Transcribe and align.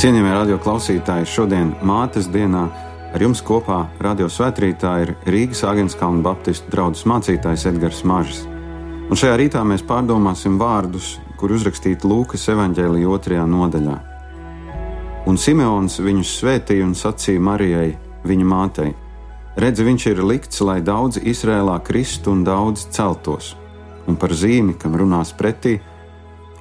Cienījamie 0.00 0.30
radio 0.32 0.56
klausītāji, 0.56 1.26
šodien 1.28 1.74
Mātes 1.84 2.24
dienā 2.32 2.62
ar 3.12 3.20
jums 3.20 3.42
kopā 3.44 3.82
radio 4.00 4.30
svētkrītā 4.32 4.92
ir 5.02 5.10
Rīgas 5.28 5.60
Agenskalna 5.68 6.22
Baptistu 6.24 6.70
draugs 6.72 7.02
mācītājs 7.04 7.66
Edgars 7.68 7.98
Mažs. 8.08 8.38
Un 9.12 9.18
šajā 9.20 9.34
rītā 9.36 9.60
mēs 9.68 9.84
pārdomāsim 9.84 10.56
vārdus, 10.56 11.18
kur 11.36 11.52
uzrakstīti 11.52 12.08
Lūkas 12.08 12.48
evanģēlīja 12.48 13.10
otrajā 13.12 13.44
nodaļā. 13.52 13.98
Un 15.28 15.36
Simeons 15.36 15.98
viņus 16.00 16.32
svētīja 16.38 16.86
un 16.86 16.96
sacīja 16.96 17.42
Marijai, 17.50 17.90
viņa 18.24 18.46
mātei: 18.54 18.94
Redzi, 19.60 19.84
viņš 19.84 20.06
ir 20.14 20.24
likts, 20.24 20.62
lai 20.64 20.78
daudzi 20.80 21.26
Izrēlā 21.28 21.76
kristu 21.84 22.32
un 22.32 22.46
daudz 22.48 22.86
celtos, 22.88 23.52
un 24.08 24.16
par 24.16 24.32
zīmi, 24.32 24.78
kam 24.80 24.96
runās 24.96 25.36
pretī, 25.36 25.76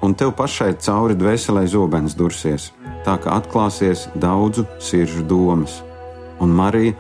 un 0.04 0.12
tev 0.12 0.36
pašai 0.36 0.74
cauri 0.84 1.16
dvēselē 1.16 1.64
zobens 1.72 2.20
dursies, 2.20 2.74
tā 3.06 3.18
ka 3.24 3.40
atklāsies 3.40 4.08
daudzu 4.16 4.66
siržu 4.84 5.24
domas. 5.24 5.80
Un 6.40 6.54
Marija 6.56 6.96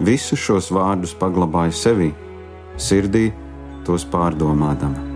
visus 0.00 0.40
šos 0.40 0.72
vārdus 0.74 1.14
paglabāja 1.18 1.76
sevī, 1.84 2.10
sirdī 2.76 3.30
tos 3.86 4.06
pārdomādama. 4.08 5.11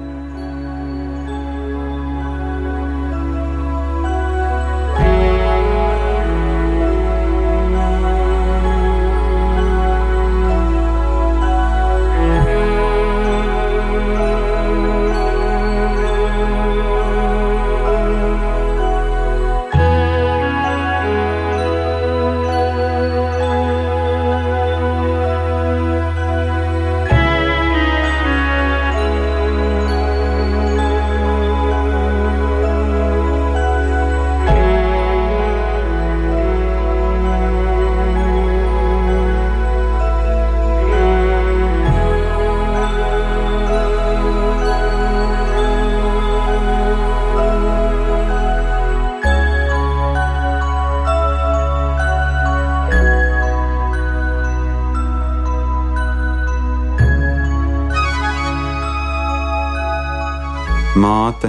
Māte, 61.27 61.49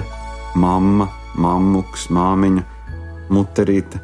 mamma, 0.58 1.06
mammuks, 1.38 2.08
māmiņa, 2.10 2.64
muterīte. 3.30 4.00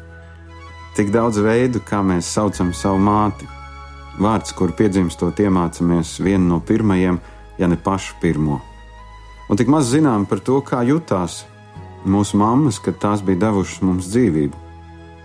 Tik 0.94 1.10
daudz 1.10 1.40
veidu, 1.42 1.80
kā 1.82 1.98
mēs 2.06 2.28
saucam 2.30 2.70
savu 2.76 3.00
māti. 3.02 3.48
Vārds, 4.22 4.52
kur 4.54 4.70
piedzimstot, 4.78 5.40
iemācāmies 5.42 6.20
vienu 6.22 6.52
no 6.52 6.60
pirmajiem, 6.62 7.18
ja 7.58 7.66
ne 7.66 7.74
pašu 7.74 8.14
pirmo. 8.22 8.60
Un 9.50 9.58
tik 9.58 9.72
maz 9.72 9.90
zinām 9.90 10.28
par 10.30 10.44
to, 10.46 10.60
kā 10.62 10.84
jutās 10.86 11.42
mūsu 12.06 12.38
mammas, 12.38 12.78
kad 12.78 13.00
tās 13.02 13.24
bija 13.26 13.48
devušas 13.48 13.82
mums 13.82 14.12
dzīvību. 14.12 14.60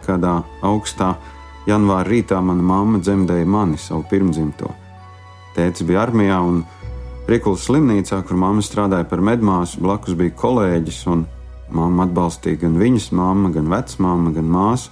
Kādā 0.07 0.39
augstā 0.65 1.13
janvāra 1.69 2.09
rītā 2.09 2.41
mana 2.41 2.65
mamma 2.65 3.03
dzemdēja 3.05 3.45
mani, 3.45 3.77
savu 3.77 4.07
pirmdzimto. 4.09 4.73
Tēvs 5.53 5.85
bija 5.85 6.07
armijā 6.07 6.41
un 6.41 6.63
Rikulas 7.29 7.67
slimnīcā, 7.67 8.23
kur 8.25 8.39
mamma 8.41 8.63
strādāja 8.65 9.05
par 9.05 9.21
medmāsu, 9.21 9.77
blakus 9.83 10.15
bija 10.17 10.33
kolēģis, 10.39 11.03
un 11.11 11.27
mamma 11.69 12.07
atbalstīja 12.07 12.63
gan 12.63 12.79
viņas 12.81 13.11
mamma, 13.13 13.51
gan 13.53 13.69
vecmāma, 13.69 14.31
gan 14.33 14.49
māsu. 14.49 14.89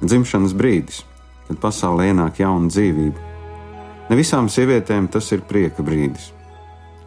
Dzimšanas 0.00 0.54
brīdis, 0.56 1.02
kad 1.50 1.60
pasaulē 1.60 2.08
ienāk 2.14 2.40
jauna 2.40 2.72
dzīvība. 2.72 3.26
Ne 4.08 4.16
visām 4.16 4.48
sievietēm 4.48 5.10
tas 5.12 5.28
ir 5.36 5.44
prieka 5.44 5.84
brīdis. 5.84 6.30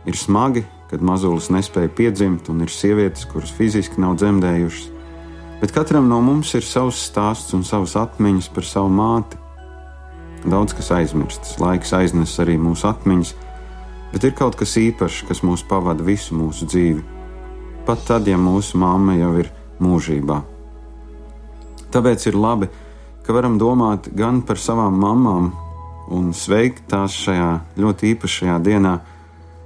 Ir 0.06 0.18
smagi, 0.20 0.68
kad 0.92 1.02
mazulis 1.02 1.50
nespēja 1.50 1.90
piedzimt, 1.98 2.52
un 2.54 2.62
ir 2.62 2.70
sievietes, 2.70 3.26
kuras 3.26 3.50
fiziski 3.58 4.02
nav 4.04 4.20
dzemdējušas, 4.22 4.90
bet 5.64 5.74
katram 5.74 6.12
no 6.12 6.22
mums 6.22 6.54
ir 6.54 6.68
savs 6.68 7.08
stāsts 7.10 7.56
un 7.58 7.66
savas 7.66 7.98
atmiņas 7.98 8.54
par 8.54 8.70
savu 8.70 8.94
māti. 8.94 9.40
Daudz 10.46 10.78
kas 10.78 10.94
aizmirstas, 10.94 11.58
laiks 11.62 11.94
aiznes 11.98 12.38
arī 12.44 12.62
mūsu 12.62 12.86
atmiņas, 12.92 13.34
bet 14.12 14.28
ir 14.28 14.36
kaut 14.36 14.58
kas 14.60 14.76
īpašs, 14.80 15.24
kas 15.28 15.42
mūs 15.46 15.64
pavada 15.68 16.04
visu 16.04 16.36
mūsu 16.38 16.68
dzīvi. 16.68 17.02
Pat 17.88 18.04
tad, 18.08 18.28
ja 18.28 18.38
mūsu 18.38 18.80
mamma 18.80 19.16
jau 19.18 19.34
ir 19.42 19.50
mūžībā. 19.82 20.42
Tāpēc 21.92 22.28
ir 22.30 22.38
labi, 22.40 22.70
ka 23.26 23.36
varam 23.36 23.58
domāt 23.60 24.12
gan 24.16 24.42
par 24.46 24.60
savām 24.62 25.00
mamām 25.02 25.52
un 26.12 26.32
sveikt 26.36 26.86
tās 26.92 27.16
šajā 27.24 27.50
ļoti 27.80 28.14
īpašajā 28.14 28.60
dienā, 28.64 28.94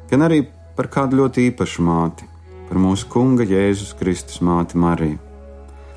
gan 0.10 0.26
arī 0.26 0.46
par 0.78 0.90
kādu 0.94 1.22
ļoti 1.22 1.50
īpašu 1.52 1.86
māti, 1.86 2.28
par 2.70 2.82
mūsu 2.82 3.10
Kunga 3.12 3.46
Jēzus 3.48 3.94
Kristus 4.00 4.42
māti 4.46 4.80
Mariju. 4.82 5.22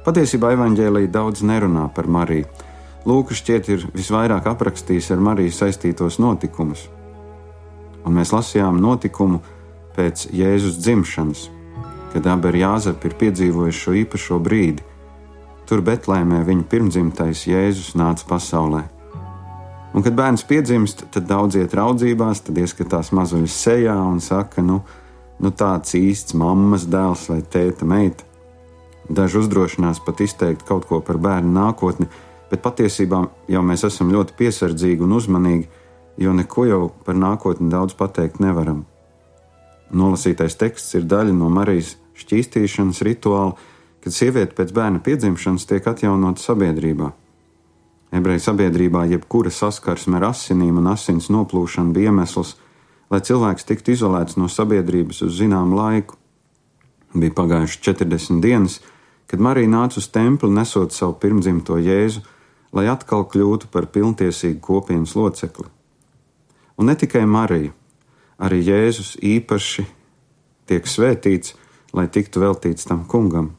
Patiesībā 0.04 0.54
evaņģēlīja 0.56 1.12
daudz 1.12 1.44
nerunā 1.44 1.88
par 1.94 2.08
Mariju. 2.08 2.48
Lūkas 3.08 3.42
šķiet 3.42 3.72
ir 3.72 3.88
visvairāk 3.94 4.48
aprakstījis 4.48 5.12
ar 5.14 5.20
Mariju 5.30 5.52
saistītos 5.54 6.18
notikumus 6.22 6.88
un 8.08 8.16
mēs 8.16 8.32
lasījām 8.32 8.80
notikumu 8.80 9.42
pēc 9.96 10.28
Jēzus 10.34 10.78
dzimšanas, 10.80 11.48
kad 12.12 12.28
abi 12.32 12.50
ar 12.50 12.60
Jāzepu 12.62 13.10
ir 13.10 13.16
piedzīvojuši 13.20 13.82
šo 13.84 13.96
īpašo 14.02 14.38
brīdi. 14.42 14.84
Tur 15.68 15.82
Betlēmē 15.84 16.40
viņa 16.48 16.64
pirmdzimtais 16.70 17.44
Jēzus 17.50 17.92
nāca 17.98 18.24
pasaulē. 18.30 18.86
Un, 19.94 20.04
kad 20.04 20.16
bērns 20.16 20.44
piedzimst, 20.48 21.06
tad 21.12 21.26
daudz 21.28 21.56
iet 21.58 21.74
raudzībās, 21.76 22.42
tad 22.44 22.60
ieskatās 22.60 23.10
mazuļas 23.16 23.56
sejā 23.64 23.96
un 24.04 24.20
saka, 24.24 24.62
nu, 24.64 24.82
nu 25.40 25.52
tāds 25.52 25.96
īsts 25.96 26.36
mammas 26.38 26.86
dēls 26.88 27.26
vai 27.32 27.40
tēta 27.42 27.88
meita. 27.88 28.24
Daži 29.08 29.40
uzdrošinās 29.40 30.02
pat 30.04 30.20
izteikt 30.20 30.66
kaut 30.68 30.84
ko 30.88 31.00
par 31.04 31.16
bērnu 31.20 31.52
nākotni, 31.54 32.08
bet 32.50 32.64
patiesībā 32.64 33.22
jau 33.48 33.62
mēs 33.64 33.86
esam 33.88 34.12
ļoti 34.12 34.36
piesardzīgi 34.36 35.04
un 35.04 35.16
uzmanīgi, 35.16 35.68
jo 36.18 36.34
neko 36.34 36.66
jau 36.66 36.82
par 37.06 37.16
nākotni 37.16 37.70
daudz 37.70 37.94
pateikt 37.98 38.40
nevaram. 38.42 38.84
Nolasītais 39.94 40.58
teksts 40.58 40.98
ir 40.98 41.06
daļa 41.08 41.32
no 41.32 41.48
Marijas 41.52 41.94
šķīstīšanas 42.18 43.00
rituāla, 43.06 43.54
kad 44.02 44.14
sieviete 44.14 44.56
pēc 44.58 44.74
bērna 44.74 45.00
piedzimšanas 45.04 45.66
tiek 45.70 45.86
atjaunota 45.86 46.42
sabiedrībā. 46.42 47.12
Ebreju 48.18 48.40
sabiedrībā 48.40 49.04
jebkura 49.10 49.52
saskarsme 49.52 50.16
ar 50.18 50.30
asinīm 50.30 50.80
un 50.80 50.88
asins 50.92 51.28
noplūšanu 51.32 51.92
bija 51.96 52.12
iemesls, 52.12 52.54
lai 53.12 53.20
cilvēks 53.24 53.68
tiktu 53.68 53.94
izolēts 53.94 54.38
no 54.40 54.48
sabiedrības 54.48 55.22
uz 55.26 55.38
zināmu 55.40 55.76
laiku. 55.76 56.16
Bija 57.14 57.36
pagājušas 57.36 57.82
40 57.84 58.42
dienas, 58.44 58.80
kad 59.28 59.40
Marija 59.44 59.68
nāca 59.68 60.00
uz 60.00 60.08
templi 60.12 60.50
nesot 60.52 60.92
savu 60.96 61.16
pirmdzimto 61.20 61.78
jēzu, 61.80 62.24
lai 62.72 62.88
atkal 62.92 63.24
kļūtu 63.28 63.72
par 63.72 63.88
pilntiesīgu 63.92 64.60
kopienas 64.64 65.16
locekli. 65.16 65.68
Un 66.78 66.86
ne 66.86 66.94
tikai 66.94 67.24
Marija, 67.26 67.72
arī 68.38 68.60
Jēzus 68.62 69.16
īpaši 69.18 69.82
tiek 70.70 70.86
svētīts, 70.86 71.56
lai 71.96 72.06
tiktu 72.06 72.42
veltīts 72.44 72.86
tam 72.86 73.02
kungam. 73.10 73.50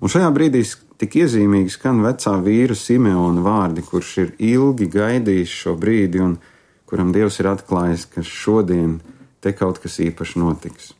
Un 0.00 0.12
šajā 0.12 0.28
brīdī 0.32 0.62
tik 1.00 1.16
iezīmīgi 1.24 1.74
skan 1.74 2.04
vecā 2.04 2.36
vīra 2.44 2.76
Simeona 2.78 3.42
vārdi, 3.42 3.82
kurš 3.82 4.12
ir 4.22 4.30
ilgi 4.38 4.86
gaidījis 4.92 5.56
šo 5.64 5.74
brīdi 5.80 6.22
un 6.22 6.38
kuram 6.86 7.10
Dievs 7.14 7.40
ir 7.42 7.50
atklājis, 7.50 8.06
ka 8.12 8.22
šodien 8.22 9.00
te 9.40 9.52
kaut 9.56 9.82
kas 9.82 9.98
īpašs 10.04 10.38
notiks. 10.38 10.94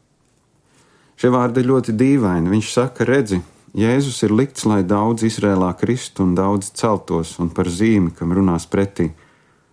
Šie 1.21 1.31
vārdi 1.31 1.63
ļoti 1.67 1.95
dīvaini. 2.01 2.51
Viņš 2.51 2.75
saka, 2.75 3.05
redzi, 3.05 3.43
Jēzus 3.77 4.23
ir 4.27 4.33
likts, 4.35 4.65
lai 4.67 4.81
daudz 4.83 5.23
Izrēlā 5.29 5.71
kristu 5.79 6.25
un 6.25 6.33
daudz 6.35 6.73
celtos, 6.75 7.37
un 7.39 7.53
par 7.55 7.69
zīmi, 7.71 8.11
kam 8.17 8.33
runās 8.35 8.67
pretī 8.67 9.13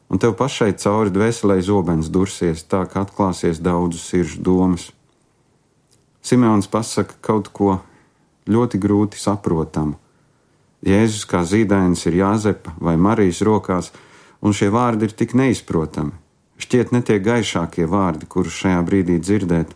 un 0.09 0.21
tev 0.21 0.35
pašai 0.39 0.73
cauri 0.79 1.11
dvēselē 1.13 1.59
zobens 1.63 2.09
dursies, 2.11 2.63
tā 2.63 2.85
ka 2.87 3.03
atklāsies 3.05 3.59
daudzu 3.63 3.99
sirdžu 3.99 4.43
domas. 4.43 4.89
Simons 6.21 6.67
pasaka 6.67 7.15
kaut 7.21 7.51
ko 7.55 7.79
ļoti 8.47 8.79
grūti 8.79 9.19
saprotamu. 9.19 9.97
Jēzus 10.87 11.25
kā 11.27 11.41
zīdainis 11.43 12.05
ir 12.07 12.19
Jāzepa 12.21 12.75
vai 12.79 12.95
Marijas 13.01 13.41
rokās, 13.43 13.91
un 14.41 14.53
šie 14.53 14.69
vārdi 14.71 15.07
ir 15.07 15.15
tik 15.17 15.33
neizprotami. 15.35 16.13
Šķiet, 16.57 16.93
ne 16.93 17.01
tie 17.05 17.19
gaišākie 17.21 17.85
vārdi, 17.89 18.25
kurus 18.29 18.55
šajā 18.61 18.79
brīdī 18.85 19.17
dzirdēt. 19.21 19.73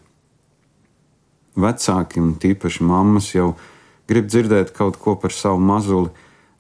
Vecāki 1.58 2.22
un 2.22 2.36
tīpaši 2.42 2.86
mammas 2.88 3.32
jau 3.36 3.52
grib 4.10 4.30
dzirdēt 4.30 4.72
kaut 4.78 4.98
ko 5.02 5.16
par 5.20 5.34
savu 5.36 5.60
mazuli, 5.62 6.10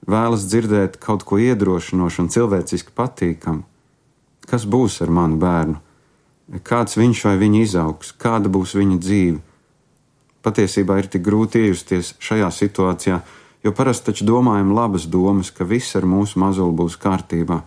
vēlas 0.07 0.47
dzirdēt 0.49 0.97
kaut 1.01 1.25
ko 1.27 1.39
iedrošinošu 1.41 2.23
un 2.23 2.29
cilvēciski 2.33 2.93
patīkamu. 2.97 3.63
Kas 4.49 4.65
būs 4.65 5.01
ar 5.05 5.13
manu 5.13 5.37
bērnu? 5.41 5.79
Kāds 6.67 6.97
viņš 6.99 7.23
vai 7.29 7.37
viņa 7.39 7.61
izaugs, 7.63 8.11
kāda 8.19 8.51
būs 8.51 8.75
viņa 8.75 8.97
dzīve? 8.99 9.39
Patiesībā 10.41 10.97
ir 10.99 11.07
tik 11.13 11.23
grūti 11.23 11.61
iejusties 11.61 12.15
šajā 12.19 12.49
situācijā, 12.51 13.19
jo 13.61 13.71
parasti 13.77 14.09
taču 14.09 14.25
domājam 14.25 14.73
labas 14.73 15.05
domas, 15.05 15.51
ka 15.53 15.67
viss 15.69 15.95
ar 15.95 16.07
mūsu 16.09 16.41
mazuli 16.41 16.75
būs 16.75 16.97
kārtībā. 16.99 17.61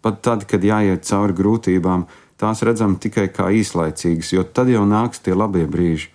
Pat 0.00 0.22
tad, 0.24 0.46
kad 0.48 0.64
jāiet 0.64 1.04
cauri 1.04 1.36
grūtībām, 1.36 2.06
tās 2.40 2.64
redzam 2.64 2.96
tikai 2.96 3.28
kā 3.28 3.50
īslaicīgas, 3.52 4.32
jo 4.32 4.46
tad 4.48 4.72
jau 4.72 4.86
nāks 4.88 5.20
tie 5.20 5.36
labie 5.36 5.66
brīži. 5.68 6.08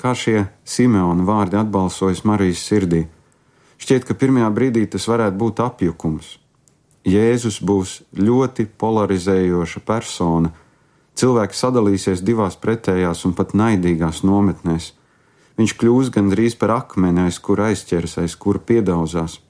Kā 0.00 0.14
šie 0.16 0.46
Simeona 0.64 1.26
vārdi 1.26 1.58
atbalsojas 1.60 2.22
Marijas 2.24 2.62
sirdī? 2.64 3.02
Šķiet, 3.80 4.04
ka 4.04 4.14
pirmajā 4.14 4.50
brīdī 4.52 4.84
tas 4.92 5.06
varētu 5.08 5.40
būt 5.40 5.60
apjukums. 5.64 6.34
Jēzus 7.08 7.62
būs 7.64 8.00
ļoti 8.12 8.66
polarizējoša 8.80 9.80
persona. 9.88 10.52
Cilvēks 11.16 11.62
sadalīsies 11.64 12.20
divās 12.24 12.58
pretējās 12.60 13.24
un 13.24 13.32
pat 13.36 13.54
naidīgās 13.56 14.20
nometnēs. 14.24 14.92
Viņš 15.56 15.72
kļūs 15.80 16.10
gandrīz 16.12 16.56
par 16.60 16.74
akmeni, 16.76 17.24
aiz 17.24 17.40
kura 17.40 17.70
aizķeras, 17.72 18.18
aiz 18.20 18.36
kura 18.36 18.60
piedauzās. 18.60 19.40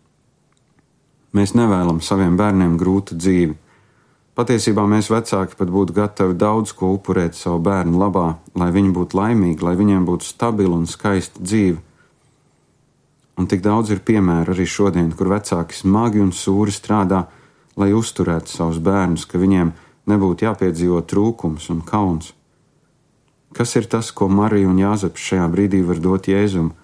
Mēs 1.35 1.55
nevēlam 1.55 2.01
saviem 2.03 2.39
bērniem 2.39 2.79
grūtu 2.79 3.19
dzīvi. 3.19 3.59
Patiesībā 4.39 4.87
mēs 4.89 5.11
vecāki 5.11 5.59
pat 5.59 5.71
būtu 5.75 5.95
gatavi 5.95 6.39
daudz 6.39 6.73
ko 6.75 6.95
upurēt 6.95 7.37
savu 7.39 7.61
bērnu 7.67 7.99
labā, 7.99 8.39
lai 8.59 8.71
viņi 8.75 8.95
būtu 8.95 9.19
laimīgi, 9.19 9.63
lai 9.67 9.75
viņiem 9.79 10.07
būtu 10.07 10.27
stabila 10.27 10.79
un 10.79 10.87
skaista 10.91 11.43
dzīve. 11.43 11.83
Un 13.41 13.47
tik 13.49 13.63
daudz 13.65 13.89
ir 13.89 14.03
piemēru 14.05 14.53
arī 14.53 14.67
šodien, 14.69 15.15
kur 15.17 15.31
vecāki 15.33 15.73
smagi 15.73 16.21
un 16.21 16.29
sūri 16.37 16.75
strādā, 16.77 17.23
lai 17.81 17.89
uzturētu 17.97 18.53
savus 18.53 18.83
bērnus, 18.85 19.25
ka 19.25 19.41
viņiem 19.41 19.71
nebūtu 20.13 20.45
jāpiedzīvo 20.45 21.01
trūkums 21.09 21.71
un 21.73 21.79
kauns. 21.81 22.35
Kas 23.57 23.73
ir 23.81 23.89
tas, 23.89 24.11
ko 24.13 24.29
Marija 24.29 24.69
un 24.69 24.77
Jāzeps 24.83 25.25
šajā 25.25 25.47
brīdī 25.55 25.81
var 25.89 26.03
dot 26.05 26.29
Jēzum? 26.29 26.75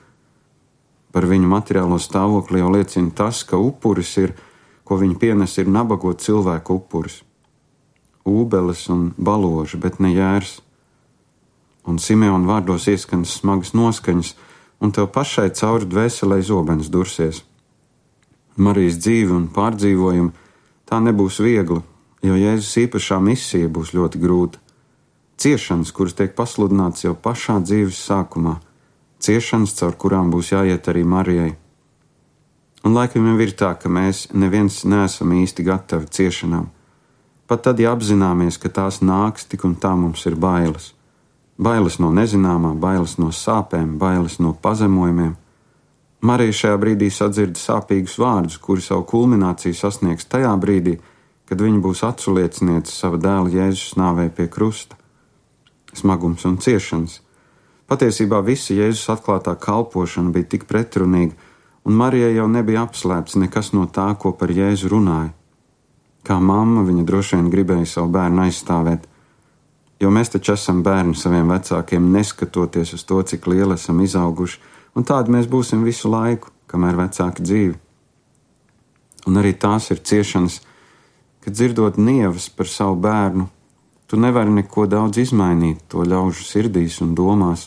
Par 1.12 1.29
viņu 1.29 1.53
materiālo 1.53 2.00
stāvokli 2.00 2.64
jau 2.64 2.73
liecina 2.73 3.12
tas, 3.12 3.43
ka 3.44 3.61
upuris 3.61 4.17
ir, 4.25 4.32
ko 4.88 4.97
viņi 4.97 5.20
pienes, 5.20 5.58
ir 5.61 5.69
nabago 5.69 6.14
cilvēku 6.17 6.81
upuris. 6.81 7.20
Ūbeles 8.25 8.88
un 8.97 9.11
baloži, 9.20 9.76
bet 9.76 10.00
ne 10.00 10.17
jērs. 10.17 10.62
Un 11.85 12.00
Simeona 12.00 12.49
vārdos 12.49 12.88
ieskanas 12.88 13.37
smagas 13.43 13.76
noskaņas, 13.76 14.32
un 14.81 14.93
tev 14.93 15.08
pašai 15.12 15.50
cauri 15.56 15.88
dvēselē 15.88 16.40
zobens 16.44 16.90
dursies. 16.93 17.43
Marijas 18.56 19.00
dzīve 19.00 19.34
un 19.37 19.49
pārdzīvojumi 19.52 20.32
tā 20.88 21.00
nebūs 21.05 21.40
viegli, 21.44 21.82
jo 22.25 22.38
Jēzus 22.38 22.76
īpašā 22.87 23.19
misija 23.20 23.69
būs 23.69 23.93
ļoti 23.96 24.23
grūta. 24.23 24.62
Ciešanas, 25.37 25.93
kuras 25.93 26.17
tiek 26.17 26.32
pasludināts 26.37 27.05
jau 27.05 27.12
pašā 27.12 27.58
dzīves 27.61 27.99
sākumā, 28.08 28.56
ciešanas, 29.20 29.76
caur 29.76 29.96
kurām 30.00 30.32
būs 30.32 30.55
jāiet 30.55 30.88
arī 30.88 31.05
Marijai. 31.05 31.52
Un 32.87 32.96
laikam 32.96 33.26
jau 33.29 33.37
ir 33.43 33.52
tā, 33.58 33.75
ka 33.76 33.90
mēs 33.93 34.29
neviens 34.32 34.84
neesam 34.88 35.34
īsti 35.37 35.64
gatavi 35.67 36.08
ciešanām. 36.08 36.70
Pat 37.46 37.62
tad, 37.62 37.81
ja 37.82 37.93
apzināmies, 37.94 38.56
ka 38.58 38.72
tās 38.72 39.02
nāks, 39.05 39.44
tik 39.46 39.67
un 39.69 39.76
tā 39.79 39.93
mums 39.99 40.25
ir 40.26 40.34
bailes. 40.40 40.95
Bailes 41.56 41.99
no 41.99 42.12
nezināmā, 42.12 42.75
bailes 42.76 43.17
no 43.19 43.32
sāpēm, 43.32 43.97
bailes 43.99 44.38
no 44.38 44.53
pazemojumiem. 44.53 45.35
Marija 46.26 46.56
šajā 46.61 46.79
brīdī 46.81 47.11
sadzird 47.12 47.56
sāpīgus 47.61 48.17
vārdus, 48.20 48.58
kuri 48.61 48.85
savu 48.85 49.06
kulmināciju 49.08 49.76
sasniegs 49.76 50.29
tajā 50.29 50.53
brīdī, 50.61 50.99
kad 51.49 51.62
viņa 51.62 51.81
būs 51.85 52.03
aculieciniece 52.08 52.93
sava 52.93 53.20
dēla 53.23 53.53
Jēzus 53.53 53.97
nāvē 54.00 54.29
pie 54.35 54.49
krusta. 54.53 54.99
Smagums 55.97 56.44
un 56.44 56.58
ciešanas, 56.61 57.20
Patiesībā 57.87 58.41
visa 58.43 58.75
Jēzus 58.75 59.06
atklātā 59.14 59.53
kalpošana 59.62 60.32
bija 60.35 60.49
tik 60.56 60.64
pretrunīga, 60.67 61.37
un 61.87 61.94
Marijai 61.94 62.32
jau 62.35 62.49
nebija 62.50 62.82
apslēpts 62.82 63.38
nekas 63.38 63.70
no 63.76 63.85
tā, 63.87 64.08
ko 64.19 64.32
par 64.35 64.50
Jēzu 64.50 64.91
runāja. 64.91 65.31
Kā 66.26 66.41
mamma 66.43 66.82
viņa 66.82 67.05
droši 67.06 67.38
vien 67.38 67.50
gribēja 67.53 67.87
savu 67.87 68.11
bērnu 68.17 68.43
aizstāvēt, 68.43 69.06
jo 70.00 70.10
mēs 70.12 70.32
taču 70.34 70.54
esam 70.54 70.82
bērni 70.87 71.16
saviem 71.19 71.50
vecākiem, 71.52 72.10
neskatoties 72.12 72.94
uz 72.96 73.04
to, 73.08 73.22
cik 73.22 73.46
lieli 73.50 73.76
esam 73.78 74.00
izauguši, 74.04 74.60
un 74.96 75.04
tādi 75.04 75.34
mēs 75.34 75.48
būsim 75.50 75.84
visu 75.87 76.10
laiku, 76.12 76.52
kamēr 76.70 76.98
vecāki 77.00 77.44
dzīvi. 77.46 77.76
Un 79.26 79.40
arī 79.40 79.54
tās 79.58 79.90
ir 79.90 80.02
ciešanas, 80.06 80.60
kad 81.43 81.54
dzirdot 81.54 81.98
nievas 81.98 82.48
par 82.50 82.70
savu 82.70 82.98
bērnu, 83.02 83.48
tu 84.06 84.19
nevari 84.20 84.52
neko 84.60 84.87
daudz 84.87 85.19
izmainīt 85.19 85.87
to 85.90 86.04
ļaužu 86.06 86.46
sirdīs 86.46 87.00
un 87.02 87.14
domās, 87.19 87.66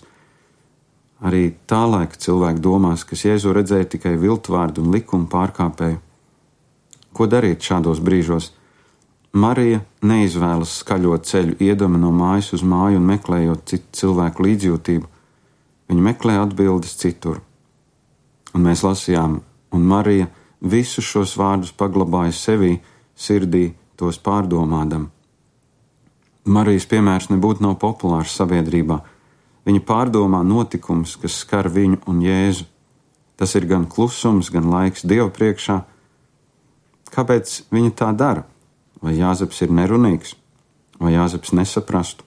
Arī 1.19 1.49
tā 1.67 1.81
laika 1.83 2.15
cilvēki 2.15 2.61
domās, 2.63 3.03
ka 3.03 3.17
Jēzu 3.19 3.51
redzēja 3.51 3.89
tikai 3.95 4.13
viltvārdu 4.19 4.85
un 4.85 4.93
likumu 4.95 5.27
pārkāpēju. 5.27 5.99
Ko 7.11 7.27
darīt 7.27 7.65
šādos 7.65 7.99
brīžos? 7.99 8.53
Marija 9.33 9.83
neizvēlas 10.01 10.79
skaļo 10.81 11.17
ceļu, 11.21 11.57
iedama 11.61 11.99
no 12.01 12.09
mājas 12.15 12.53
uz 12.57 12.63
māju 12.65 12.97
un 12.97 13.05
meklējot 13.11 13.65
citu 13.69 13.99
cilvēku 14.01 14.45
līdzjūtību. 14.47 15.09
Viņa 15.89 16.05
meklē 16.05 16.39
atbildes 16.41 16.95
citur. 16.97 17.43
Un 18.53 18.65
mēs 18.65 18.81
lasījām, 18.85 19.39
un 19.73 19.85
Marija 19.85 20.29
visus 20.61 21.05
šos 21.05 21.35
vārdus 21.37 21.75
paglabāja 21.77 22.33
sevī, 22.33 22.79
sirdī, 23.13 23.69
tos 24.00 24.17
pārdomādam. 24.17 25.09
Marijas 26.50 26.89
piemērs 26.89 27.29
nebūtu 27.29 27.62
nav 27.62 27.77
populārs 27.81 28.33
sabiedrībā 28.33 28.98
Viņa 29.69 29.83
pārdomā 29.86 30.39
notikums, 30.41 31.12
kas 31.21 31.36
skar 31.43 31.67
viņu 31.69 32.00
un 32.09 32.24
Jēzu. 32.25 32.65
Tas 33.38 33.53
ir 33.55 33.67
gan 33.69 33.86
klusums, 33.86 34.50
gan 34.50 34.65
laiks 34.71 35.05
Dieva 35.05 35.29
priekšā. 35.29 35.75
Kāpēc 37.13 37.51
viņa 37.69 37.91
tā 38.00 38.09
dara? 38.17 38.48
Vai 39.03 39.15
Jāzeps 39.15 39.62
ir 39.63 39.72
nerunīgs, 39.72 40.34
vai 41.00 41.13
Jāzeps 41.15 41.53
nesaprastu? 41.56 42.25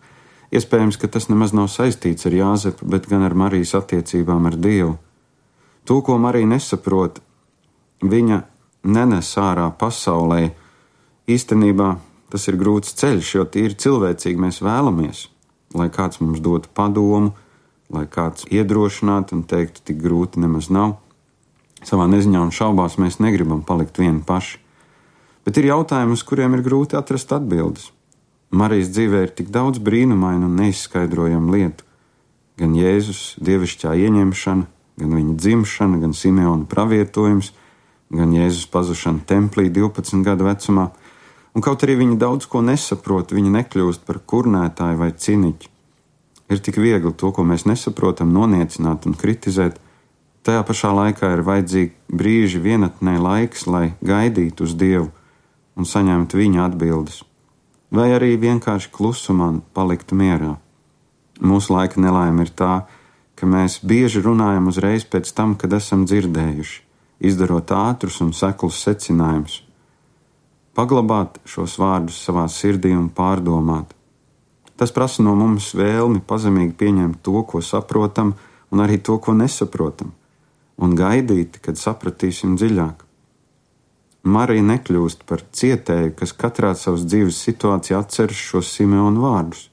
Iespējams, 0.53 0.99
ka 1.01 1.09
tas 1.09 1.29
nemaz 1.33 1.55
nav 1.57 1.69
saistīts 1.73 2.29
ar 2.29 2.37
Jāzepu, 2.37 2.89
bet 2.89 3.09
gan 3.09 3.25
ar 3.25 3.37
Marijas 3.37 3.75
attiecībām 3.79 4.49
ar 4.49 4.57
Dievu. 4.61 4.97
To, 5.89 6.01
ko 6.05 6.19
Marija 6.21 6.49
nesaprot, 6.49 7.21
viņa 8.05 8.43
nenes 8.85 9.35
ārā 9.41 9.69
pasaulē. 9.79 10.53
Īstenībā 11.29 11.95
tas 12.33 12.49
ir 12.49 12.61
grūts 12.61 12.97
ceļš, 13.01 13.37
jo 13.37 13.47
tīri 13.49 13.79
cilvēcīgi 13.81 14.41
mēs 14.41 14.61
vēlamies 14.65 15.27
lai 15.75 15.89
kāds 15.93 16.21
mums 16.21 16.41
dotu 16.45 16.71
padomu, 16.75 17.33
lai 17.93 18.05
kāds 18.09 18.47
iedrošinātu 18.49 19.37
un 19.37 19.45
teiktu, 19.49 19.83
tik 19.89 20.01
grūti 20.01 20.41
nemaz 20.43 20.71
nav. 20.73 20.99
Savā 21.83 22.07
neziņā 22.11 22.41
un 22.41 22.53
šaubās 22.55 22.99
mēs 23.03 23.19
negribam 23.21 23.65
palikt 23.67 23.99
vieni 23.99 24.23
paši. 24.25 24.61
Bet 25.43 25.59
ir 25.59 25.71
jautājumi, 25.73 26.15
uz 26.15 26.23
kuriem 26.27 26.55
ir 26.55 26.63
grūti 26.63 26.97
atrast 26.99 27.33
atbildes. 27.35 27.91
Marijas 28.53 28.93
dzīvē 28.93 29.25
ir 29.27 29.33
tik 29.35 29.49
daudz 29.51 29.81
brīnumainu 29.83 30.47
un 30.47 30.59
neizskaidrojamu 30.61 31.55
lietu. 31.55 31.87
Gan 32.61 32.77
Jēzus 32.77 33.39
dievišķā 33.43 33.95
ieņemšana, 33.97 34.67
gan 35.01 35.15
viņa 35.19 35.37
dzimšana, 35.41 35.99
gan 36.03 36.13
Simeona 36.15 36.69
pravietojums, 36.69 37.55
gan 38.13 38.35
Jēzus 38.37 38.69
pazušana 38.71 39.25
templī 39.27 39.71
12 39.73 40.21
gadu 40.27 40.47
vecumā 40.51 40.91
un 41.53 41.65
kaut 41.65 41.85
arī 41.85 41.97
viņi 42.01 42.19
daudz 42.21 42.49
ko 42.49 42.63
nesaprot, 42.65 43.33
viņi 43.35 43.53
nekļūst 43.57 44.05
par 44.09 44.21
kurnētāju 44.29 45.01
vai 45.01 45.11
ciniķu. 45.13 45.71
Ir 46.53 46.61
tik 46.61 46.77
viegli 46.81 47.13
to, 47.17 47.33
ko 47.33 47.45
mēs 47.49 47.65
nesaprotam, 47.69 48.33
noniecināt 48.37 49.09
un 49.09 49.17
kritizēt. 49.17 49.79
Tajā 50.45 50.63
pašā 50.69 50.91
laikā 50.93 51.31
ir 51.33 51.45
vajadzīgi 51.47 51.93
brīži 52.13 52.61
vienatnē 52.61 53.17
laiks, 53.23 53.65
lai 53.71 53.95
gaidītu 54.05 54.67
uz 54.67 54.77
Dievu 54.77 55.09
un 55.77 55.89
saņemtu 55.89 56.39
viņa 56.41 56.67
atbildes, 56.69 57.23
vai 57.93 58.11
arī 58.17 58.37
vienkārši 58.41 58.91
klusumā 58.93 59.51
paliktu 59.77 60.17
mierā. 60.19 60.57
Mūsu 61.43 61.75
laika 61.75 62.01
nelaime 62.01 62.47
ir 62.47 62.53
tā, 62.57 62.85
ka 63.35 63.49
mēs 63.49 63.81
bieži 63.83 64.23
runājam 64.23 64.69
uzreiz 64.71 65.05
pēc 65.09 65.33
tam, 65.35 65.57
kad 65.59 65.73
esam 65.75 66.05
dzirdējuši, 66.07 66.81
izdarot 67.27 67.73
ātrus 67.75 68.21
un 68.25 68.33
seklus 68.37 68.79
secinājumus, 68.85 69.63
paglabāt 70.79 71.41
šos 71.49 71.79
vārdus 71.81 72.21
savā 72.23 72.47
sirdī 72.49 72.95
un 72.97 73.09
pārdomāt. 73.11 73.93
Tas 74.77 74.93
prasa 74.95 75.23
no 75.23 75.35
mums 75.39 75.73
vēlmi 75.79 76.23
pazemīgi 76.27 76.77
pieņemt 76.79 77.21
to, 77.23 77.43
ko 77.49 77.61
saprotam, 77.63 78.35
un 78.73 78.81
arī 78.85 78.99
to, 79.05 79.19
ko 79.21 79.35
nesaprotam, 79.37 80.15
un 80.81 80.97
gaidīt, 80.99 81.61
kad 81.63 81.79
sapratīsim 81.79 82.57
dziļāk. 82.57 83.05
Marija 84.23 84.63
nekļūst 84.63 85.25
par 85.27 85.43
cietēju, 85.51 86.13
kas 86.19 86.33
katrā 86.39 86.73
savas 86.79 87.03
dzīves 87.09 87.41
situācijā 87.43 87.99
atceras 88.05 88.39
šos 88.39 88.71
Simeonu 88.71 89.25
vārdus. 89.25 89.67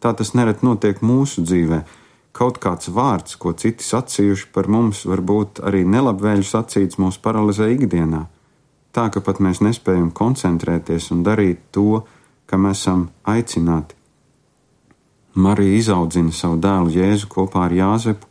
Tā 0.00 0.12
tas 0.16 0.30
nereti 0.38 0.64
notiek 0.64 1.02
mūsu 1.02 1.42
dzīvē, 1.42 1.80
kaut 2.32 2.60
kāds 2.62 2.88
vārds, 2.94 3.34
ko 3.36 3.52
citi 3.52 3.84
sacījuši 3.84 4.48
par 4.54 4.70
mums, 4.70 5.02
varbūt 5.10 5.60
arī 5.66 5.82
nelabvēlīgi 5.84 6.48
sacīts, 6.52 7.00
mūs 7.02 7.18
paralizē 7.18 7.68
ikdienā. 7.74 8.28
Tā 8.94 9.10
ka 9.10 9.22
pat 9.22 9.42
mēs 9.42 9.60
nespējam 9.62 10.10
koncentrēties 10.14 11.10
un 11.14 11.26
darīt 11.26 11.66
to, 11.74 12.04
kam 12.46 12.70
esam 12.70 13.08
aicināti. 13.26 13.94
Marija 15.34 15.76
izaudzina 15.78 16.32
savu 16.34 16.58
dēlu 16.62 16.90
Jēzu 16.94 17.28
kopā 17.30 17.68
ar 17.68 17.74
Jāzepu, 17.74 18.26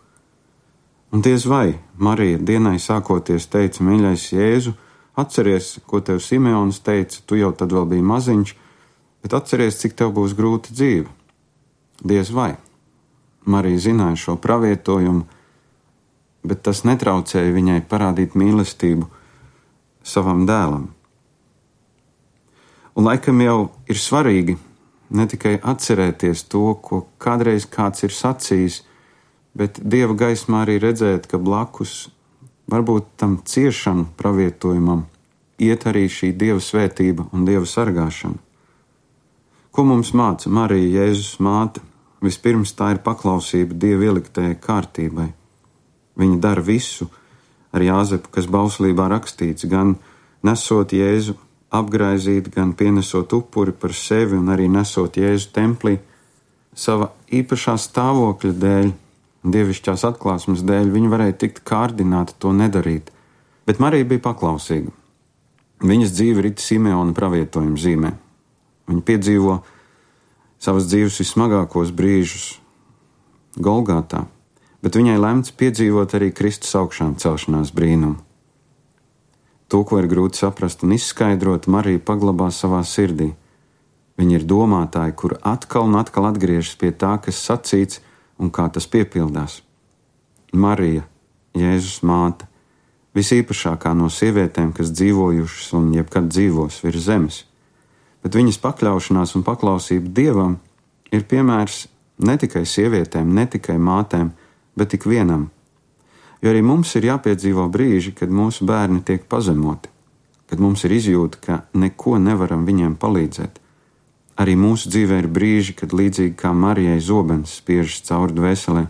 un 1.16 1.24
diez 1.24 1.46
vai 1.48 1.80
Marija 1.96 2.39
dienai 2.39 2.75
sākoties 2.80 3.48
teica: 3.51 3.84
Mīļais 3.88 4.25
Jēzu, 4.34 4.74
atceries, 5.22 5.78
ko 5.86 6.02
tev 6.02 6.22
Simeons 6.24 6.82
teica, 6.86 7.22
tu 7.26 7.38
jau 7.40 7.52
tad 7.56 7.74
vēl 7.76 7.88
biji 7.94 8.06
maziņš, 8.06 8.54
bet 9.24 9.36
atceries, 9.36 9.80
cik 9.82 9.98
tev 10.00 10.14
būs 10.16 10.36
grūta 10.38 10.74
dzīve. 10.74 11.08
Diez 12.00 12.32
vai. 12.32 12.54
Marija 13.50 13.82
zināja 13.90 14.20
šo 14.20 14.38
pravietojumu, 14.40 15.26
bet 16.48 16.64
tas 16.64 16.86
netraucēja 16.88 17.56
viņai 17.56 17.82
parādīt 17.90 18.38
mīlestību 18.40 19.10
savam 20.06 20.46
dēlam. 20.48 20.90
Un 22.96 23.08
laikam 23.08 23.40
jau 23.44 23.60
ir 23.88 24.00
svarīgi 24.00 24.58
ne 25.16 25.26
tikai 25.30 25.58
atcerēties 25.64 26.46
to, 26.52 26.74
ko 26.84 27.06
kādreiz 27.22 27.66
kāds 27.70 28.04
ir 28.06 28.14
sacījis, 28.14 28.82
bet 29.58 29.80
dieva 29.82 30.16
gaismā 30.18 30.64
arī 30.66 30.78
redzēt, 30.84 31.28
ka 31.30 31.40
blakus 31.42 32.10
varbūt 32.70 33.16
tam 33.20 33.40
ciešanu 33.46 34.12
pravietojumam 34.20 35.06
iet 35.60 35.86
arī 35.90 36.08
šī 36.10 36.32
dieva 36.38 36.62
svētība 36.64 37.28
un 37.36 37.46
dieva 37.48 37.68
sargāšana. 37.68 38.40
Ko 39.72 39.86
mums 39.86 40.14
māca 40.18 40.50
Marija 40.50 41.04
Jēzus 41.04 41.38
māte? 41.44 41.84
Vispirms 42.26 42.74
tā 42.76 42.90
ir 42.96 43.04
paklausība 43.04 43.78
Dieva 43.80 44.10
ieliktajai 44.10 44.58
kārtībai. 44.60 45.30
Viņa 46.20 46.40
dara 46.44 46.64
visu 46.66 47.08
ar 47.72 47.86
Jāzepu, 47.86 48.32
kas 48.34 48.50
bauslībā 48.52 49.06
rakstīts, 49.08 49.68
gan 49.72 49.94
nesot 50.44 50.92
Jēzu 50.92 51.38
apgraizīt, 51.72 52.50
gan 52.52 52.74
pienesot 52.76 53.32
upuri 53.38 53.72
par 53.72 53.94
sevi 53.96 54.36
un 54.36 54.50
arī 54.52 54.68
nesot 54.72 55.16
Jēzu 55.22 55.54
templī, 55.56 55.96
sava 56.76 57.14
īpašā 57.32 57.78
stāvokļa 57.80 58.54
dēļ, 58.66 58.92
dievišķās 59.53 60.06
atklāsmes 60.10 60.63
dēļ, 60.68 60.91
viņa 60.94 61.12
varēja 61.12 61.38
tikt 61.44 61.62
kārdināta 61.68 62.36
to 62.39 62.53
nedarīt, 62.56 63.12
bet 63.70 63.82
Marija 63.84 64.08
bija 64.10 64.24
paklausīga. 64.29 64.94
Viņas 65.79 66.15
dzīve 66.15 66.44
ir 66.44 66.56
Simeona 66.60 67.15
pravietojuma 67.15 67.79
zīmē. 67.79 68.12
Viņa 68.89 69.03
piedzīvo 69.08 69.60
savas 70.60 70.89
dzīves 70.89 71.22
vismagākos 71.22 71.94
brīžus 71.96 72.58
Golgātā, 73.56 74.25
bet 74.84 74.98
viņai 75.00 75.20
lemts 75.20 75.56
piedzīvot 75.56 76.15
arī 76.20 76.34
Kristus 76.36 76.75
augšām 76.75 77.15
celšanās 77.22 77.72
brīnumu. 77.75 78.20
To, 79.70 79.84
ko 79.86 80.00
ir 80.01 80.10
grūti 80.10 80.41
saprast 80.41 80.84
un 80.84 80.96
izskaidrot, 80.96 81.70
Marija 81.70 82.01
paglabā 82.01 82.50
savā 82.50 82.82
sirdī. 82.82 83.36
Viņa 84.18 84.39
ir 84.39 84.46
domātāja, 84.50 85.13
kur 85.15 85.38
atkal 85.46 85.86
un 85.88 86.00
atkal 86.00 86.25
atgriežas 86.32 86.74
pie 86.75 86.89
tā, 86.91 87.13
kas 87.22 87.38
sacīts 87.39 88.01
un 88.39 88.51
kā 88.51 88.69
tas 88.74 88.88
piepildās. 88.88 89.60
Marija, 90.53 91.03
Jēzus 91.58 92.00
māte, 92.08 92.48
visīpašākā 93.17 93.93
no 93.98 94.10
sievietēm, 94.13 94.72
kas 94.74 94.93
dzīvojušas 94.96 95.69
un 95.77 95.93
jebkad 95.98 96.31
dzīvos 96.31 96.81
virs 96.86 97.05
zemes 97.05 97.43
bet 98.24 98.36
viņas 98.36 98.60
pakļaušanās 98.63 99.36
un 99.38 99.46
paklausība 99.48 100.12
dievam 100.15 100.58
ir 101.12 101.25
piemērs 101.29 101.86
ne 102.25 102.36
tikai 102.39 102.65
sievietēm, 102.67 103.31
ne 103.34 103.46
tikai 103.48 103.77
mātēm, 103.79 104.34
bet 104.75 104.96
ik 104.96 105.08
vienam. 105.08 105.50
Jo 106.43 106.51
arī 106.53 106.63
mums 106.63 106.91
ir 106.96 107.10
jāpiedzīvo 107.10 107.67
brīži, 107.72 108.13
kad 108.15 108.31
mūsu 108.31 108.67
bērni 108.67 109.01
tiek 109.08 109.25
pazemoti, 109.27 109.91
kad 110.51 110.60
mums 110.63 110.86
ir 110.88 110.96
izjūta, 110.96 111.39
ka 111.43 111.58
neko 111.75 112.17
nevaram 112.19 112.65
viņiem 112.67 112.96
palīdzēt. 113.00 113.60
Arī 114.50 114.56
mūsu 114.58 114.89
dzīvē 114.89 115.18
ir 115.22 115.27
brīži, 115.29 115.75
kad 115.77 115.91
līdzīgi 115.94 116.32
kā 116.34 116.50
Marijai 116.58 116.98
zobens 117.06 117.51
spiežas 117.60 118.00
cauri 118.08 118.34
dvēselē. 118.34 118.82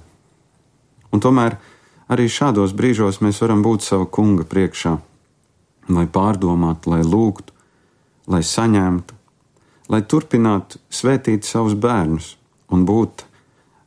Un 1.11 1.19
tomēr 1.19 1.57
arī 2.07 2.29
šādos 2.31 2.71
brīžos 2.71 3.19
mēs 3.19 3.41
varam 3.43 3.59
būt 3.59 3.83
sava 3.83 4.05
kunga 4.07 4.45
priekšā, 4.47 4.93
lai 5.91 6.05
pārdomātu, 6.07 6.93
lai 6.93 7.01
lūgtu, 7.03 7.51
lai 8.31 8.39
saņemtu, 8.39 9.19
lai 9.91 9.99
turpinātu 9.99 10.79
svētīt 10.87 11.43
savus 11.43 11.75
bērnus 11.75 12.37
un 12.71 12.87
būt 12.87 13.27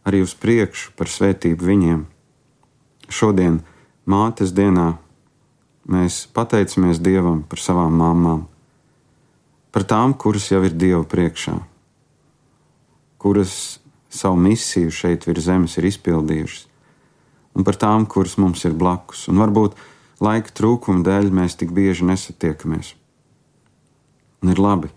arī 0.05 0.21
uz 0.29 0.37
priekšu 0.37 0.93
par 0.93 1.09
svētību 1.09 1.73
viņiem. 1.73 2.05
Šodien, 3.09 3.63
mātes 4.05 4.53
dienā, 4.53 4.91
mēs 5.89 6.27
pateicamies 6.37 7.01
Dievam 7.01 7.47
par 7.49 7.65
savām 7.65 7.97
māmām, 7.97 8.45
par 9.73 9.87
tām, 9.89 10.15
kuras 10.15 10.51
jau 10.53 10.61
ir 10.67 10.77
Dieva 10.77 11.03
priekšā, 11.09 11.57
kuras 13.23 13.81
savu 14.13 14.37
misiju 14.37 14.93
šeit 14.93 15.27
virs 15.27 15.49
zemes 15.49 15.79
ir 15.81 15.89
izpildījušas, 15.89 16.67
un 17.57 17.65
par 17.65 17.79
tām, 17.81 18.07
kuras 18.07 18.37
mums 18.41 18.65
ir 18.69 18.77
blakus, 18.77 19.27
un 19.33 19.41
varbūt 19.41 19.79
laika 20.23 20.53
trūkuma 20.53 21.05
dēļ 21.07 21.33
mēs 21.35 21.57
tik 21.61 21.73
bieži 21.75 22.07
nesatiekamies. 22.09 22.95
Un 24.43 24.53
ir 24.53 24.61
labi, 24.61 24.91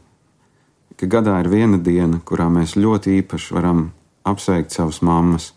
ka 1.00 1.08
gadā 1.10 1.38
ir 1.44 1.51
viena 1.51 1.77
diena, 1.82 2.20
kurā 2.20 2.48
mēs 2.51 2.75
ļoti 2.79 3.20
īpaši 3.22 3.55
varam 3.55 3.89
apsveikt 4.25 4.74
savas 4.74 5.01
mammas. 5.05 5.51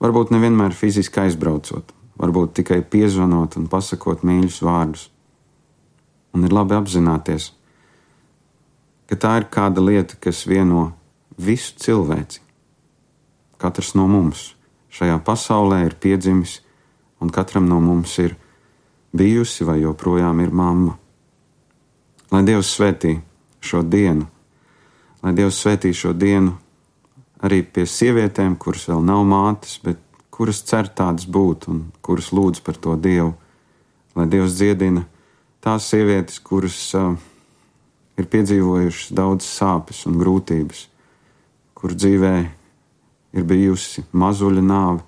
Varbūt 0.00 0.32
nevienmēr 0.34 0.74
fiziski 0.76 1.22
aizbraucot, 1.24 1.94
varbūt 2.20 2.54
tikai 2.60 2.80
piezvanot 2.82 3.56
un 3.60 3.68
pasakot 3.72 4.24
mīļus 4.26 4.60
vārdus. 4.64 5.08
Un 6.36 6.46
ir 6.46 6.54
labi 6.54 6.76
apzināties, 6.76 7.50
ka 9.10 9.18
tā 9.18 9.34
ir 9.40 9.48
kāda 9.50 9.82
lieta, 9.82 10.16
kas 10.22 10.46
vieno 10.46 10.92
visu 11.36 11.74
cilvēci. 11.82 12.40
Katrs 13.60 13.92
no 13.98 14.06
mums 14.08 14.54
šajā 14.94 15.18
pasaulē 15.26 15.84
ir 15.88 15.98
piedzimis, 16.00 16.60
un 17.20 17.30
katram 17.34 17.68
no 17.68 17.82
mums 17.82 18.16
ir 18.22 18.36
bijusi 19.12 19.66
vai 19.66 19.80
joprojām 19.82 20.40
ir 20.40 20.54
mamma. 20.54 20.96
Lai 22.30 22.44
Dievs 22.46 22.70
svētī 22.78 23.18
šo 23.60 23.82
dienu 23.82 24.30
lai 25.22 25.34
Dievs 25.36 25.60
svētī 25.60 25.92
šo 25.96 26.12
dienu 26.16 26.54
arī 27.44 27.62
pie 27.64 27.86
sievietēm, 27.88 28.56
kuras 28.60 28.86
vēl 28.88 29.02
nav 29.04 29.24
mātes, 29.28 29.78
bet 29.84 30.00
kuras 30.32 30.62
cer 30.66 30.88
tādas 30.96 31.26
būt 31.28 31.68
un 31.72 31.86
kuras 32.04 32.30
lūdz 32.36 32.62
par 32.64 32.78
to 32.80 32.96
Dievu. 32.96 33.34
Lai 34.16 34.26
Dievs 34.28 34.56
dziedina 34.58 35.04
tās 35.64 35.88
sievietes, 35.92 36.40
kuras 36.40 36.78
uh, 36.96 37.14
ir 38.20 38.28
piedzīvojušas 38.30 39.14
daudz 39.16 39.46
sāpes 39.48 40.04
un 40.08 40.18
grūtības, 40.20 40.84
kur 41.74 41.94
dzīvē 41.96 42.34
ir 43.36 43.46
bijusi 43.48 44.04
mazuļa 44.12 44.64
nāve, 44.66 45.02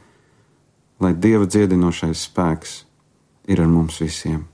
lai 1.03 1.13
Dieva 1.19 1.49
dziedinošais 1.51 2.27
spēks 2.29 2.81
ir 3.51 3.63
ar 3.63 3.71
mums 3.71 4.01
visiem. 4.03 4.45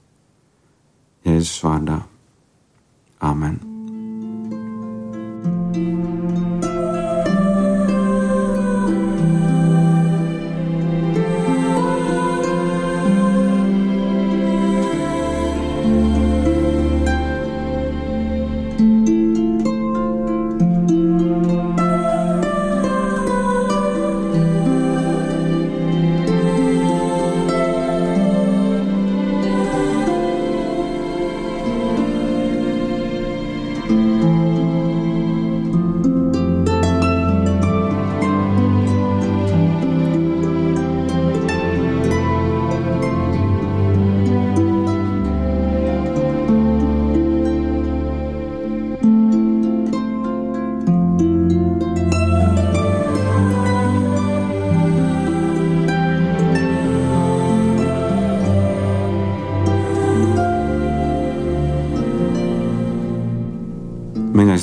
Jēzus 1.29 1.65
vārdā. 1.65 2.03
Āmen! 3.21 3.68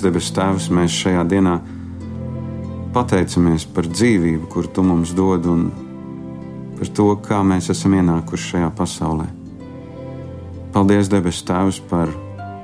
Debes 0.06 0.30
Tēvs, 0.36 0.70
mēs 0.70 0.94
šajā 0.94 1.24
dienā 1.30 1.56
pateicamies 2.96 3.66
par 3.74 3.90
dzīvību, 3.90 4.48
kur 4.52 4.70
tu 4.72 4.86
mums 4.86 5.12
dod, 5.18 5.48
un 5.50 5.66
par 6.78 6.92
to, 6.96 7.08
kā 7.26 7.42
mēs 7.44 7.72
esam 7.74 7.98
ienākuši 7.98 8.52
šajā 8.54 8.70
pasaulē. 8.78 9.26
Paldies, 10.76 11.10
debes 11.12 11.42
Tēvs, 11.48 11.82
par 11.90 12.12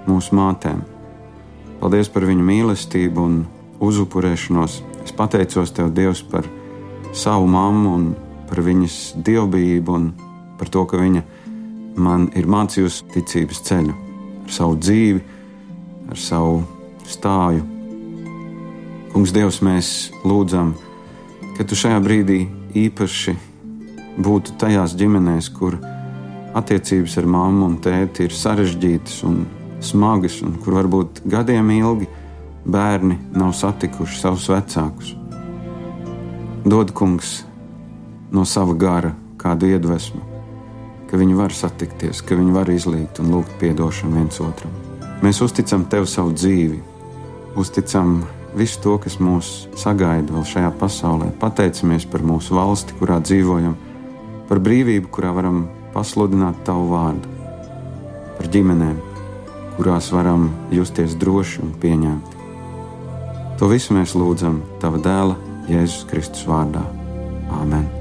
mūsu 0.08 0.36
mātēm. 0.38 0.82
Paldies 1.82 2.12
par 2.14 2.28
viņu 2.30 2.46
mīlestību 2.46 3.24
un 3.26 3.38
uzupurēšanos. 3.82 4.82
Es 5.02 5.16
pateicos 5.18 5.74
Tev, 5.74 5.90
Dievs, 5.96 6.22
par 6.22 6.46
savu 7.18 7.48
mammu 7.50 7.96
un 7.96 8.12
par 8.50 8.62
viņas 8.64 8.98
dievbijību 9.26 9.96
un 9.96 10.12
par 10.60 10.70
to, 10.70 10.86
ka 10.86 11.00
viņa 11.02 11.24
man 11.98 12.30
ir 12.38 12.48
mācījusi 12.52 13.08
ticības 13.16 13.64
ceļu 13.68 13.96
ar 14.46 14.54
savu 14.54 14.78
dzīvi, 14.80 15.24
ar 16.12 16.20
savu 16.20 16.62
stāju. 17.12 17.64
Kungs, 19.12 19.34
Dievs, 19.36 19.60
mēs 19.66 19.88
lūdzam, 20.24 20.74
ka 21.58 21.68
Tu 21.68 21.78
šajā 21.78 22.00
brīdī 22.04 22.46
īpaši 22.80 23.36
būtu 24.22 24.56
tajās 24.62 24.96
ģimenēs, 25.00 25.50
kur 25.56 25.78
attiecības 26.58 27.18
ar 27.20 27.28
mammu 27.32 27.68
un 27.68 27.78
tēti 27.84 28.28
ir 28.28 28.36
sarežģītas 28.36 29.22
un 29.28 29.44
smagas, 29.84 30.42
un 30.46 30.58
kur 30.62 30.78
varbūt 30.80 31.24
gadiem 31.32 31.72
ilgi 31.78 32.10
bērni 32.66 33.18
nav 33.34 33.54
satikuši 33.58 34.20
savus 34.20 34.50
vecākus. 34.52 35.16
Dod, 36.62 36.92
kungs, 36.94 37.42
no 38.32 38.46
sava 38.46 38.76
gara 38.78 39.16
kādu 39.42 39.72
iedvesmu, 39.72 40.22
ka 41.10 41.18
viņi 41.18 41.38
var 41.40 41.56
satikties, 41.56 42.22
ka 42.22 42.38
viņi 42.38 42.54
var 42.56 42.70
izlīgt 42.70 43.20
un 43.24 43.34
lūgt 43.34 43.66
atdošanu 43.66 44.20
viens 44.20 44.38
otram. 44.44 44.76
Mēs 45.22 45.42
uzticam 45.42 45.86
tev 45.90 46.06
savu 46.10 46.36
dzīvi, 46.38 46.80
uzticam 47.56 48.22
visu 48.56 48.82
to, 48.84 48.98
kas 49.02 49.18
mūs 49.22 49.52
sagaida 49.80 50.34
vēl 50.34 50.46
šajā 50.48 50.72
pasaulē. 50.80 51.32
Pateicamies 51.42 52.08
par 52.12 52.26
mūsu 52.26 52.56
valsti, 52.58 52.98
kurā 53.00 53.20
dzīvojam, 53.24 53.78
par 54.50 54.62
brīvību, 54.64 55.12
kurā 55.14 55.32
varam 55.36 55.64
pasludināt 55.96 56.64
tavu 56.68 56.90
vārdu, 56.92 57.32
par 58.38 58.52
ģimenēm, 58.52 59.00
kurās 59.78 60.12
varam 60.16 60.50
justies 60.74 61.16
droši 61.20 61.64
un 61.66 61.74
pieņemti. 61.82 62.38
To 63.62 63.70
visu 63.70 63.94
mēs 63.94 64.18
lūdzam 64.18 64.62
Tava 64.82 64.98
dēla 64.98 65.38
Jēzus 65.70 66.08
Kristus 66.10 66.48
vārdā. 66.50 66.82
Āmen! 67.62 68.01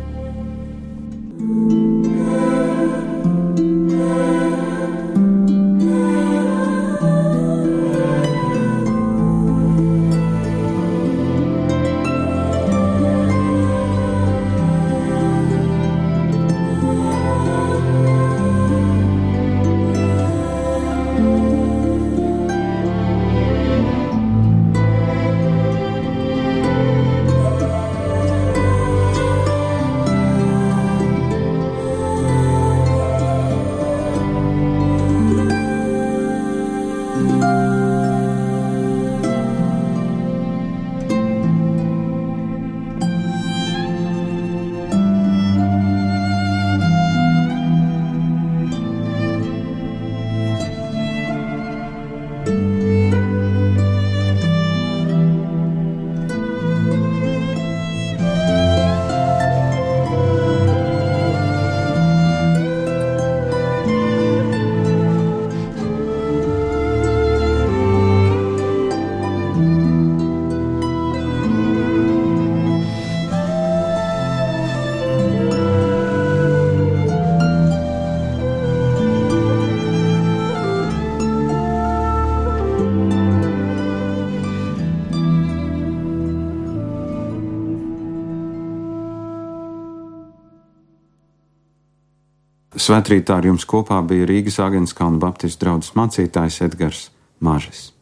Svētrītā 92.90 93.36
ar 93.38 93.46
jums 93.46 93.62
kopā 93.70 94.00
bija 94.02 94.26
Rīgas 94.26 94.56
Agenskalna 94.64 95.20
Baptistu 95.22 95.62
draugs 95.62 95.92
mācītājs 95.94 96.56
Edgars 96.66 97.04
Mažis. 97.38 97.99